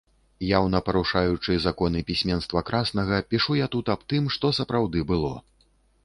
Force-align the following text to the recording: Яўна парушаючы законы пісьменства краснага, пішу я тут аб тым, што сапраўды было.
Яўна 0.57 0.79
парушаючы 0.85 1.57
законы 1.65 2.01
пісьменства 2.07 2.63
краснага, 2.69 3.19
пішу 3.33 3.57
я 3.59 3.67
тут 3.75 3.91
аб 3.95 4.01
тым, 4.13 4.23
што 4.37 4.51
сапраўды 4.61 5.05
было. 5.13 5.31